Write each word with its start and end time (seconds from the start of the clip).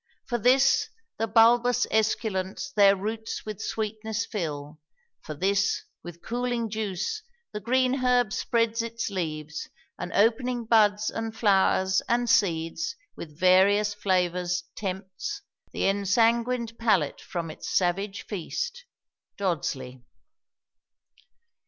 For 0.25 0.39
this, 0.39 0.89
the 1.19 1.27
bulbous 1.27 1.85
esculents 1.91 2.71
their 2.73 2.95
roots 2.95 3.45
With 3.45 3.61
sweetness 3.61 4.25
fill; 4.25 4.79
for 5.21 5.35
this, 5.35 5.83
with 6.01 6.23
cooling 6.23 6.71
juice 6.71 7.21
The 7.51 7.59
green 7.59 7.93
herb 7.99 8.33
spreads 8.33 8.81
its 8.81 9.11
leaves; 9.11 9.69
and 9.99 10.11
opening 10.13 10.65
buds 10.65 11.11
And 11.11 11.37
flowers 11.37 12.01
and 12.09 12.27
seeds 12.27 12.95
with 13.15 13.39
various 13.39 13.93
flavors 13.93 14.63
tempts 14.75 15.43
Th' 15.71 15.83
ensanguined 15.85 16.79
palate 16.79 17.21
from 17.21 17.51
its 17.51 17.69
savage 17.69 18.23
feast. 18.25 18.85
DODSLEY. 19.37 20.01